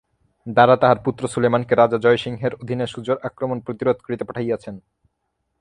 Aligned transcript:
দারা 0.47 0.75
তাঁহার 0.77 0.99
পুত্র 1.05 1.23
সুলেমানকে 1.27 1.73
রাজা 1.75 1.97
জয়সিংহের 1.97 2.53
অধীনে 2.55 2.85
সুজার 2.87 3.17
আক্রমণ 3.23 3.57
প্রতিরোধ 3.59 3.97
করিতে 4.05 4.23
পাঠাইয়াছেন। 4.25 4.75